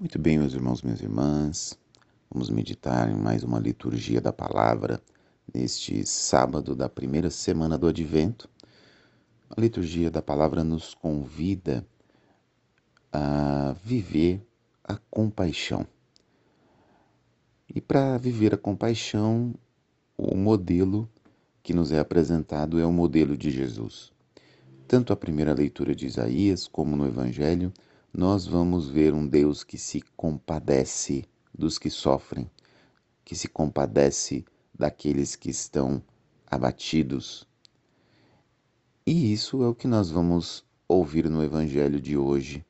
[0.00, 1.76] Muito bem, meus irmãos, minhas irmãs.
[2.30, 5.02] Vamos meditar em mais uma liturgia da palavra
[5.52, 8.48] neste sábado da primeira semana do Advento.
[9.50, 11.84] A liturgia da palavra nos convida
[13.12, 14.40] a viver
[14.84, 15.84] a compaixão.
[17.68, 19.52] E para viver a compaixão,
[20.16, 21.10] o modelo
[21.60, 24.12] que nos é apresentado é o modelo de Jesus.
[24.86, 27.72] Tanto a primeira leitura de Isaías como no Evangelho
[28.12, 31.24] nós vamos ver um Deus que se compadece
[31.56, 32.50] dos que sofrem,
[33.24, 34.44] que se compadece
[34.76, 36.02] daqueles que estão
[36.46, 37.46] abatidos.
[39.06, 42.64] E isso é o que nós vamos ouvir no evangelho de hoje.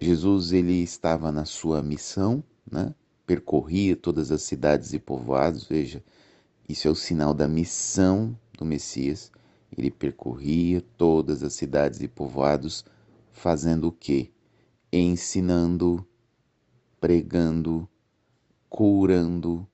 [0.00, 2.94] Jesus ele estava na sua missão, né?
[3.26, 6.02] Percorria todas as cidades e povoados, veja,
[6.68, 9.30] isso é o sinal da missão do Messias.
[9.76, 12.84] Ele percorria todas as cidades e povoados
[13.32, 14.30] fazendo o quê?
[14.92, 16.06] Ensinando,
[17.00, 17.88] pregando,
[18.68, 19.66] curando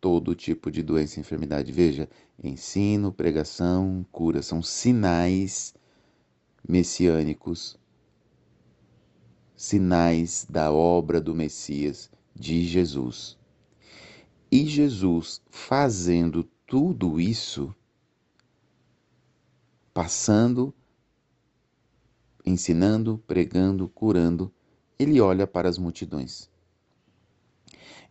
[0.00, 1.72] todo tipo de doença e enfermidade.
[1.72, 2.08] Veja,
[2.42, 5.74] ensino, pregação, cura são sinais
[6.68, 7.78] messiânicos,
[9.56, 13.38] sinais da obra do Messias de Jesus.
[14.50, 17.74] E Jesus fazendo tudo isso,
[19.92, 20.74] passando
[22.50, 24.52] ensinando, pregando, curando,
[24.98, 26.50] ele olha para as multidões.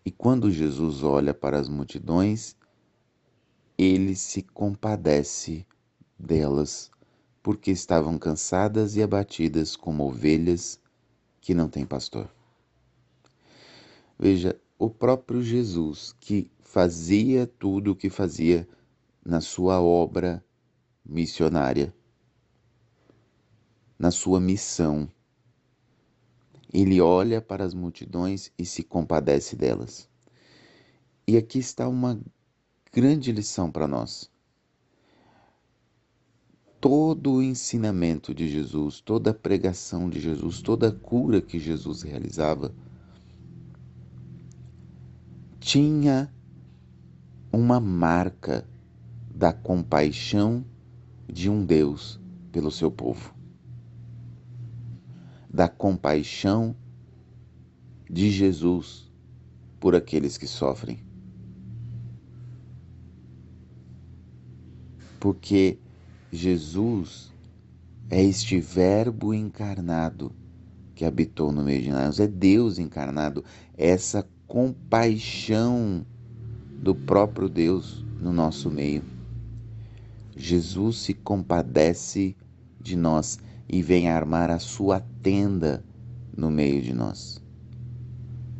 [0.05, 2.55] E quando Jesus olha para as multidões,
[3.77, 5.65] ele se compadece
[6.17, 6.89] delas,
[7.43, 10.79] porque estavam cansadas e abatidas como ovelhas
[11.39, 12.29] que não têm pastor.
[14.17, 18.67] Veja, o próprio Jesus, que fazia tudo o que fazia
[19.25, 20.43] na sua obra
[21.05, 21.93] missionária,
[23.99, 25.09] na sua missão.
[26.71, 30.07] Ele olha para as multidões e se compadece delas.
[31.27, 32.19] E aqui está uma
[32.93, 34.31] grande lição para nós.
[36.79, 42.03] Todo o ensinamento de Jesus, toda a pregação de Jesus, toda a cura que Jesus
[42.03, 42.73] realizava,
[45.59, 46.33] tinha
[47.51, 48.65] uma marca
[49.29, 50.63] da compaixão
[51.27, 52.19] de um Deus
[52.51, 53.38] pelo seu povo
[55.49, 56.75] da compaixão
[58.09, 59.09] de Jesus
[59.79, 60.99] por aqueles que sofrem.
[65.19, 65.77] Porque
[66.31, 67.33] Jesus
[68.09, 70.31] é este Verbo encarnado
[70.95, 73.43] que habitou no meio de nós, é Deus encarnado,
[73.77, 76.05] essa compaixão
[76.81, 79.03] do próprio Deus no nosso meio.
[80.35, 82.35] Jesus se compadece
[82.81, 85.83] de nós e vem armar a sua tenda
[86.35, 87.39] no meio de nós.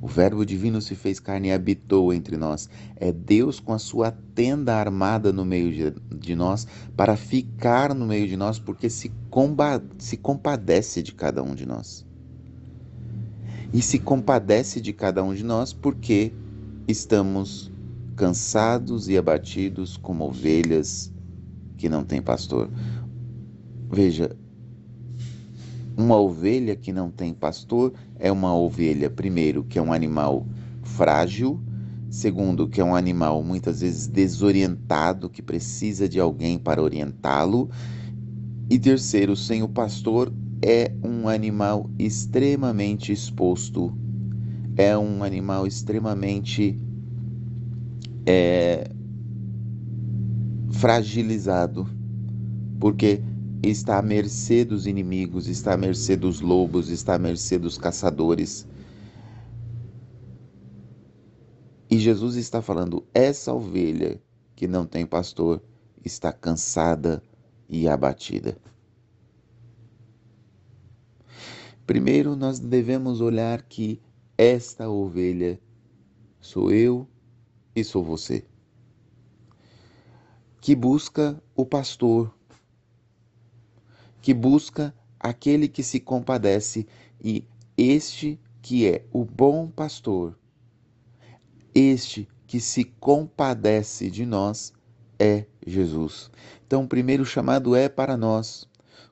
[0.01, 2.69] O Verbo divino se fez carne e habitou entre nós.
[2.95, 6.65] É Deus com a sua tenda armada no meio de, de nós
[6.95, 11.65] para ficar no meio de nós, porque se, comba, se compadece de cada um de
[11.65, 12.05] nós.
[13.73, 16.31] E se compadece de cada um de nós porque
[16.87, 17.69] estamos
[18.15, 21.11] cansados e abatidos como ovelhas
[21.77, 22.69] que não têm pastor.
[23.91, 24.35] Veja,
[25.99, 30.47] uma ovelha que não tem pastor é uma ovelha, primeiro, que é um animal
[30.81, 31.59] frágil,
[32.09, 37.69] segundo, que é um animal muitas vezes desorientado, que precisa de alguém para orientá-lo,
[38.69, 43.91] e terceiro, sem o pastor, é um animal extremamente exposto,
[44.77, 46.79] é um animal extremamente
[48.25, 48.89] é,
[50.71, 51.85] fragilizado,
[52.79, 53.21] porque
[53.61, 58.67] está à mercê dos inimigos, está à mercê dos lobos, está à mercê dos caçadores.
[61.89, 64.21] E Jesus está falando: essa ovelha
[64.55, 65.61] que não tem pastor
[66.03, 67.21] está cansada
[67.67, 68.57] e abatida.
[71.85, 73.99] Primeiro, nós devemos olhar que
[74.37, 75.59] esta ovelha
[76.39, 77.07] sou eu
[77.75, 78.45] e sou você,
[80.61, 82.33] que busca o pastor
[84.21, 86.87] que busca aquele que se compadece
[87.23, 87.45] e
[87.77, 90.37] este que é o bom pastor,
[91.73, 94.73] este que se compadece de nós
[95.17, 96.31] é Jesus.
[96.65, 98.67] Então, o primeiro chamado é para nós,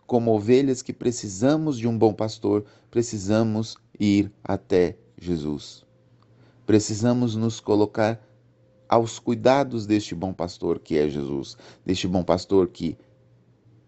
[0.06, 5.86] como ovelhas que precisamos de um bom pastor, precisamos ir até Jesus.
[6.65, 8.21] Precisamos nos colocar
[8.88, 12.98] aos cuidados deste bom pastor que é Jesus, deste bom pastor que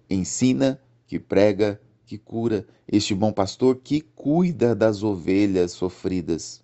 [0.09, 6.63] ensina, que prega, que cura, este bom pastor que cuida das ovelhas sofridas.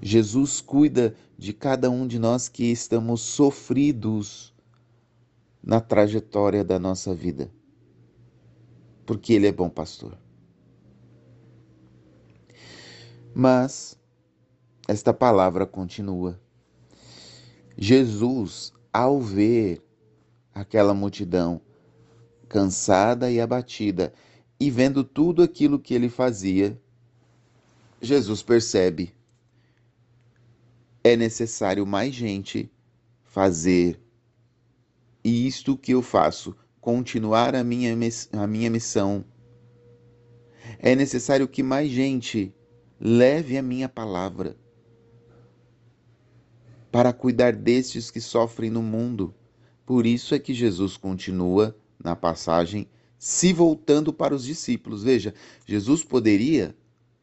[0.00, 4.54] Jesus cuida de cada um de nós que estamos sofridos
[5.62, 7.52] na trajetória da nossa vida,
[9.04, 10.16] porque Ele é bom pastor.
[13.34, 13.98] Mas
[14.88, 16.40] esta palavra continua.
[17.76, 19.84] Jesus, ao ver
[20.54, 21.60] aquela multidão
[22.50, 24.12] cansada e abatida,
[24.58, 26.78] e vendo tudo aquilo que ele fazia,
[28.02, 29.14] Jesus percebe:
[31.02, 32.70] é necessário mais gente
[33.22, 33.98] fazer
[35.22, 37.96] e isto que eu faço, continuar a minha,
[38.32, 39.24] a minha missão.
[40.78, 42.52] É necessário que mais gente
[42.98, 44.56] leve a minha palavra
[46.90, 49.32] para cuidar destes que sofrem no mundo.
[49.86, 52.88] Por isso é que Jesus continua na passagem
[53.18, 55.02] se voltando para os discípulos.
[55.02, 55.34] Veja,
[55.66, 56.74] Jesus poderia,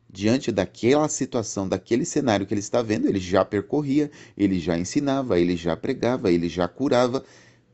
[0.08, 5.40] diante daquela situação, daquele cenário que ele está vendo, ele já percorria, ele já ensinava,
[5.40, 7.24] ele já pregava, ele já curava.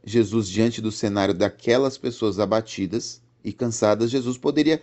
[0.05, 4.81] Jesus, diante do cenário daquelas pessoas abatidas e cansadas, Jesus poderia.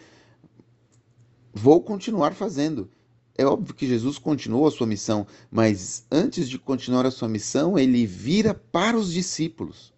[1.52, 2.90] Vou continuar fazendo.
[3.36, 7.78] É óbvio que Jesus continuou a sua missão, mas antes de continuar a sua missão,
[7.78, 9.94] ele vira para os discípulos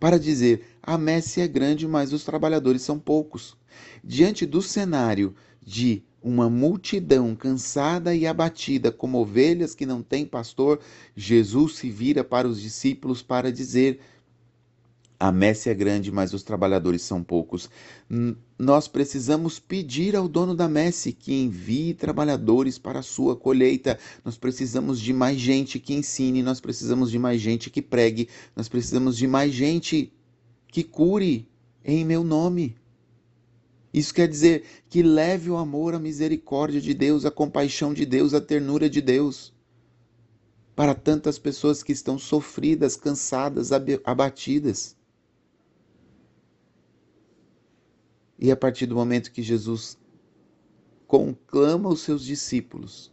[0.00, 3.56] para dizer: a messe é grande, mas os trabalhadores são poucos.
[4.02, 10.80] Diante do cenário de uma multidão cansada e abatida, como ovelhas que não têm pastor,
[11.14, 14.00] Jesus se vira para os discípulos para dizer:
[15.20, 17.68] a messe é grande, mas os trabalhadores são poucos.
[18.58, 23.98] Nós precisamos pedir ao dono da messe que envie trabalhadores para a sua colheita.
[24.24, 28.66] Nós precisamos de mais gente que ensine, nós precisamos de mais gente que pregue, nós
[28.66, 30.10] precisamos de mais gente
[30.68, 31.46] que cure
[31.84, 32.74] em meu nome.
[33.92, 38.32] Isso quer dizer que leve o amor, a misericórdia de Deus, a compaixão de Deus,
[38.32, 39.52] a ternura de Deus
[40.74, 43.70] para tantas pessoas que estão sofridas, cansadas,
[44.02, 44.96] abatidas.
[48.40, 49.98] E a partir do momento que Jesus
[51.06, 53.12] conclama os seus discípulos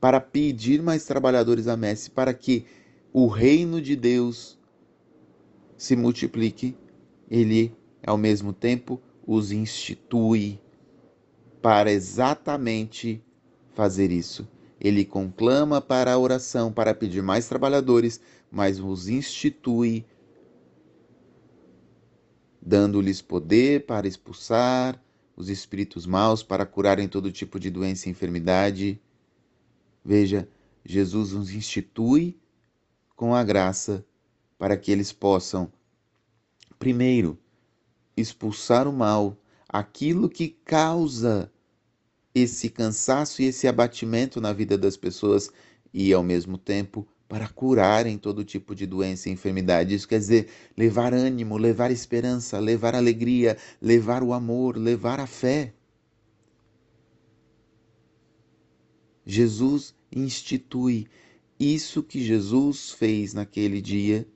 [0.00, 2.66] para pedir mais trabalhadores à messe, para que
[3.12, 4.58] o reino de Deus
[5.76, 6.76] se multiplique,
[7.30, 7.72] ele,
[8.04, 10.58] ao mesmo tempo, os institui
[11.62, 13.22] para exatamente
[13.74, 14.48] fazer isso.
[14.80, 18.20] Ele conclama para a oração, para pedir mais trabalhadores,
[18.50, 20.04] mas os institui
[22.60, 25.02] dando-lhes poder para expulsar
[25.36, 29.00] os espíritos maus, para curarem todo tipo de doença e enfermidade.
[30.04, 30.48] Veja,
[30.84, 32.38] Jesus nos institui
[33.16, 34.04] com a graça
[34.58, 35.72] para que eles possam,
[36.78, 37.38] primeiro,
[38.16, 39.36] expulsar o mal,
[39.68, 41.50] aquilo que causa
[42.34, 45.50] esse cansaço e esse abatimento na vida das pessoas
[45.92, 49.94] e, ao mesmo tempo, para curarem todo tipo de doença e enfermidade.
[49.94, 55.72] Isso quer dizer levar ânimo, levar esperança, levar alegria, levar o amor, levar a fé.
[59.24, 61.06] Jesus institui
[61.56, 64.26] isso que Jesus fez naquele dia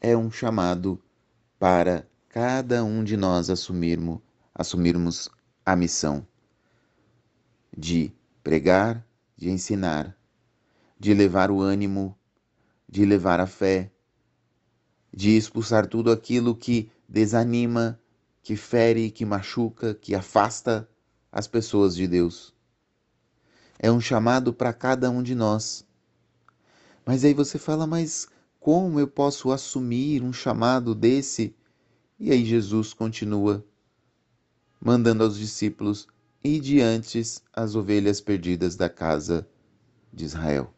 [0.00, 1.02] é um chamado
[1.58, 4.20] para cada um de nós assumirmos,
[4.54, 5.28] assumirmos
[5.66, 6.24] a missão
[7.76, 8.12] de
[8.44, 9.04] pregar,
[9.36, 10.16] de ensinar,
[11.00, 12.17] de levar o ânimo
[12.88, 13.90] de levar a fé,
[15.12, 18.00] de expulsar tudo aquilo que desanima,
[18.42, 20.88] que fere, que machuca, que afasta
[21.30, 22.54] as pessoas de Deus.
[23.78, 25.86] É um chamado para cada um de nós.
[27.04, 28.28] Mas aí você fala, mas
[28.58, 31.54] como eu posso assumir um chamado desse?
[32.18, 33.64] E aí Jesus continua
[34.80, 36.08] mandando aos discípulos:
[36.42, 37.20] e diante
[37.52, 39.48] as ovelhas perdidas da casa
[40.12, 40.72] de Israel.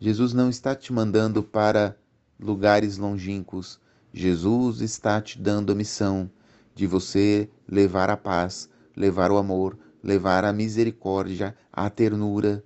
[0.00, 1.98] Jesus não está te mandando para
[2.38, 3.80] lugares longínquos.
[4.12, 6.30] Jesus está te dando a missão
[6.72, 12.62] de você levar a paz, levar o amor, levar a misericórdia, a ternura,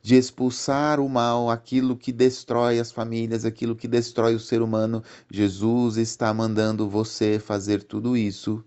[0.00, 5.04] de expulsar o mal, aquilo que destrói as famílias, aquilo que destrói o ser humano.
[5.30, 8.64] Jesus está mandando você fazer tudo isso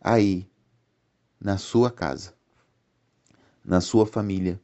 [0.00, 0.48] aí,
[1.38, 2.32] na sua casa,
[3.62, 4.58] na sua família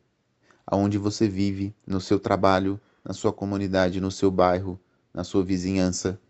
[0.70, 4.78] aonde você vive, no seu trabalho, na sua comunidade, no seu bairro,
[5.14, 6.20] na sua vizinhança.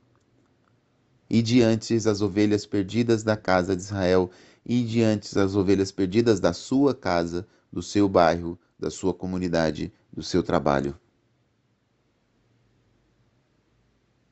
[1.29, 4.31] E diante as ovelhas perdidas da casa de Israel,
[4.65, 10.23] e diante as ovelhas perdidas da sua casa, do seu bairro, da sua comunidade, do
[10.23, 10.97] seu trabalho.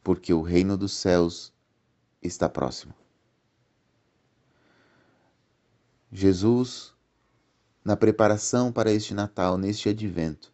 [0.05, 1.53] Porque o reino dos céus
[2.23, 2.95] está próximo.
[6.13, 6.95] Jesus,
[7.87, 10.53] na preparação para este Natal, neste advento,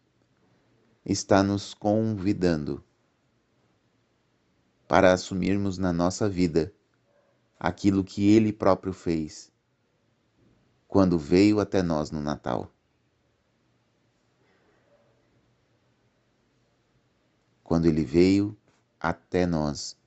[1.03, 2.83] está nos convidando
[4.87, 6.71] para assumirmos na nossa vida
[7.59, 9.51] aquilo que Ele próprio fez
[10.87, 12.71] quando veio até nós no Natal.
[17.63, 18.55] Quando Ele veio
[18.99, 19.97] até nós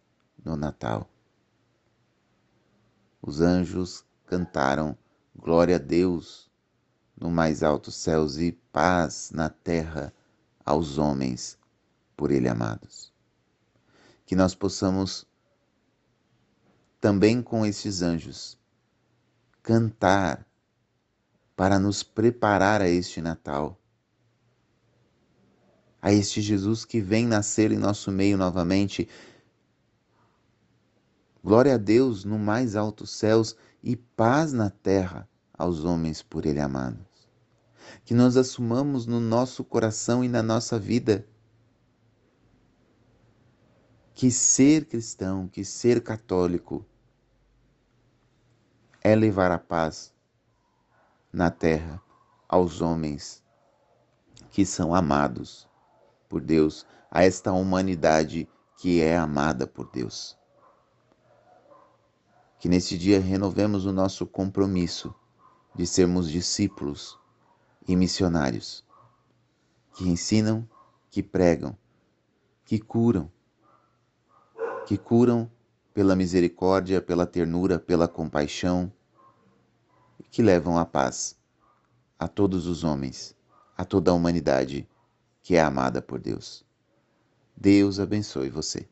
[0.44, 1.10] no Natal.
[3.20, 4.96] Os anjos cantaram
[5.34, 6.45] Glória a Deus
[7.18, 10.12] no mais altos céus e paz na terra
[10.64, 11.58] aos homens
[12.16, 13.12] por Ele amados.
[14.26, 15.26] Que nós possamos
[17.00, 18.58] também com esses anjos
[19.62, 20.46] cantar
[21.54, 23.80] para nos preparar a este Natal,
[26.02, 29.08] a este Jesus que vem nascer em nosso meio novamente.
[31.42, 36.60] Glória a Deus no mais altos céus e paz na terra aos homens por Ele
[36.60, 37.28] amados.
[38.04, 41.26] Que nós assumamos no nosso coração e na nossa vida
[44.14, 46.84] que ser cristão, que ser católico,
[49.02, 50.12] é levar a paz
[51.32, 52.02] na terra
[52.48, 53.44] aos homens
[54.50, 55.68] que são amados
[56.28, 58.48] por Deus, a esta humanidade
[58.78, 60.36] que é amada por Deus.
[62.58, 65.14] Que nesse dia renovemos o nosso compromisso
[65.76, 67.18] de sermos discípulos
[67.86, 68.82] e missionários
[69.94, 70.66] que ensinam,
[71.10, 71.76] que pregam,
[72.64, 73.30] que curam,
[74.86, 75.50] que curam
[75.92, 78.90] pela misericórdia, pela ternura, pela compaixão,
[80.18, 81.38] e que levam a paz
[82.18, 83.36] a todos os homens,
[83.76, 84.88] a toda a humanidade
[85.42, 86.64] que é amada por Deus.
[87.54, 88.88] Deus abençoe você.